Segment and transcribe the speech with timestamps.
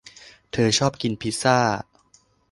[0.51, 1.57] เธอชอบกินพิซซ่า